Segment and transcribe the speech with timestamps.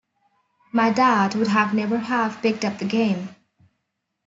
[0.73, 3.35] My dad would have never have picked up the game.